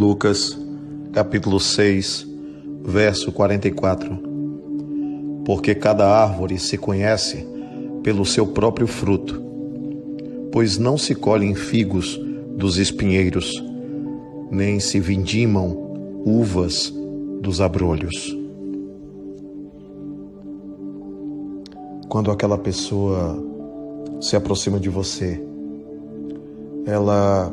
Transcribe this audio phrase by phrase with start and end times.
[0.00, 0.58] Lucas,
[1.12, 2.26] capítulo 6,
[2.82, 4.18] verso 44.
[5.44, 7.46] Porque cada árvore se conhece
[8.02, 9.42] pelo seu próprio fruto,
[10.50, 12.18] pois não se colhem figos
[12.56, 13.62] dos espinheiros,
[14.50, 15.76] nem se vindimam
[16.24, 16.90] uvas
[17.42, 18.34] dos abrolhos.
[22.08, 23.38] Quando aquela pessoa
[24.18, 25.44] se aproxima de você,
[26.86, 27.52] ela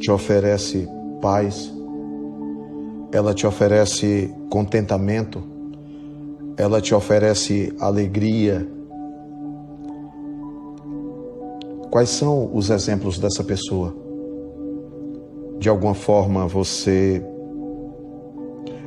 [0.00, 0.88] te oferece
[1.22, 1.75] paz,
[3.16, 5.42] ela te oferece contentamento,
[6.56, 8.68] ela te oferece alegria.
[11.90, 13.96] Quais são os exemplos dessa pessoa?
[15.58, 17.24] De alguma forma você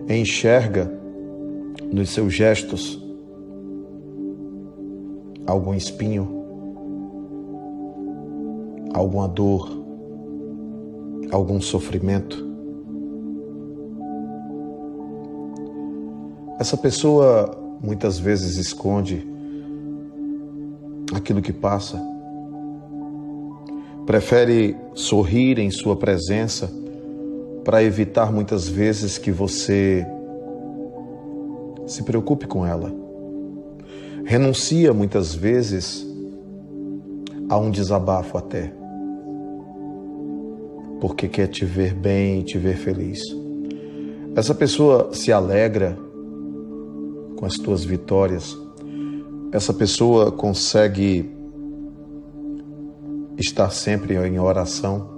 [0.08, 0.92] enxerga
[1.92, 3.04] nos seus gestos
[5.48, 6.46] algum espinho,
[8.94, 9.68] alguma dor,
[11.32, 12.49] algum sofrimento.
[16.60, 19.26] Essa pessoa muitas vezes esconde
[21.16, 21.98] aquilo que passa,
[24.06, 26.70] prefere sorrir em sua presença
[27.64, 30.06] para evitar muitas vezes que você
[31.88, 32.94] se preocupe com ela.
[34.26, 36.06] Renuncia muitas vezes
[37.48, 38.74] a um desabafo até
[41.00, 43.22] porque quer te ver bem, te ver feliz.
[44.36, 46.09] Essa pessoa se alegra
[47.40, 48.60] com as tuas vitórias.
[49.50, 51.32] Essa pessoa consegue
[53.38, 55.10] estar sempre em oração.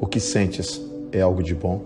[0.00, 0.80] O que sentes
[1.12, 1.82] é algo de bom?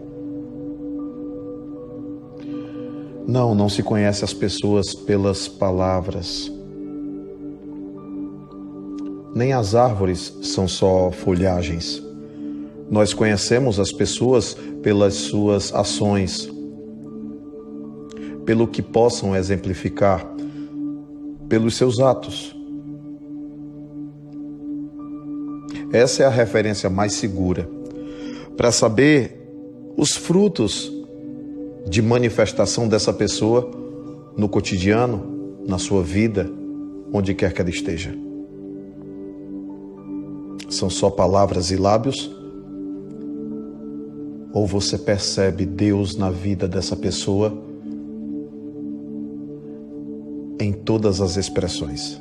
[3.27, 6.53] Não, não se conhece as pessoas pelas palavras
[9.34, 12.03] nem as árvores são só folhagens.
[12.91, 16.50] Nós conhecemos as pessoas pelas suas ações,
[18.44, 20.26] pelo que possam exemplificar,
[21.48, 22.56] pelos seus atos.
[25.93, 27.69] Essa é a referência mais segura
[28.56, 29.38] para saber
[29.97, 30.93] os frutos
[31.88, 33.71] de manifestação dessa pessoa
[34.37, 36.50] no cotidiano, na sua vida,
[37.12, 38.15] onde quer que ela esteja.
[40.69, 42.38] São só palavras e lábios?
[44.53, 47.56] Ou você percebe Deus na vida dessa pessoa
[50.59, 52.20] em todas as expressões?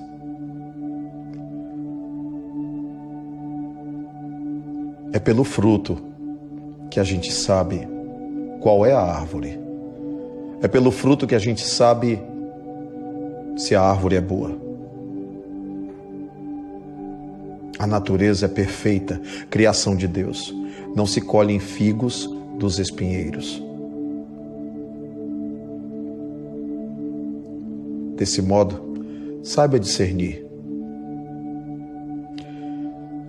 [5.14, 5.98] É pelo fruto
[6.92, 7.88] que a gente sabe
[8.62, 9.60] qual é a árvore.
[10.62, 12.22] É pelo fruto que a gente sabe
[13.56, 14.58] se a árvore é boa.
[17.80, 20.54] A natureza é perfeita, criação de Deus.
[20.98, 22.28] Não se colhem figos
[22.58, 23.62] dos espinheiros.
[28.16, 28.98] Desse modo,
[29.44, 30.44] saiba discernir.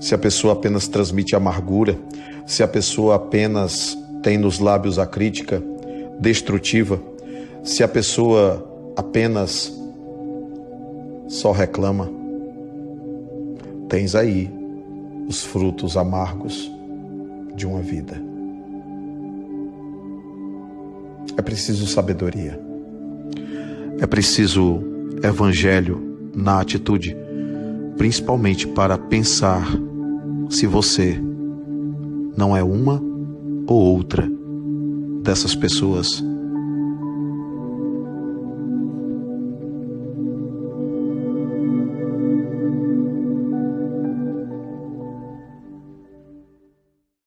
[0.00, 1.98] Se a pessoa apenas transmite amargura,
[2.46, 5.62] se a pessoa apenas tem nos lábios a crítica
[6.18, 6.98] destrutiva,
[7.62, 9.78] se a pessoa apenas
[11.28, 12.10] só reclama,
[13.90, 14.50] tens aí
[15.28, 16.77] os frutos amargos
[17.58, 18.22] de uma vida.
[21.36, 22.58] É preciso sabedoria.
[24.00, 24.80] É preciso
[25.22, 27.16] evangelho na atitude,
[27.96, 29.66] principalmente para pensar
[30.48, 31.20] se você
[32.36, 33.02] não é uma
[33.66, 34.30] ou outra
[35.22, 36.24] dessas pessoas